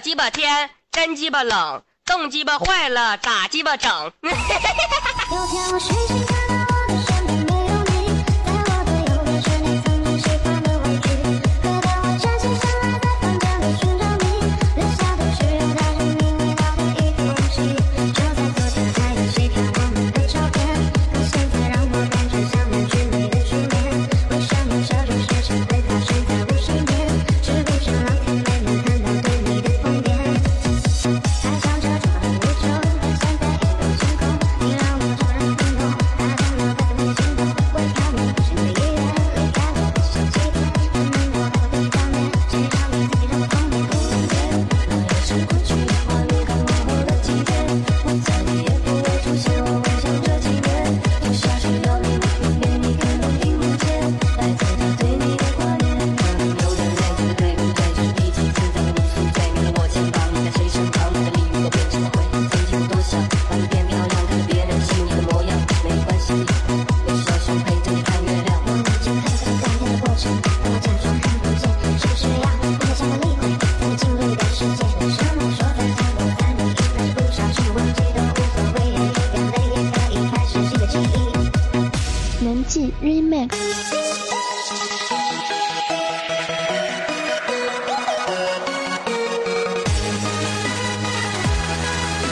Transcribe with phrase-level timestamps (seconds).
[0.00, 4.12] 鸡巴天真鸡巴冷冻鸡巴坏了咋鸡巴整。
[82.68, 83.48] 记 Remix。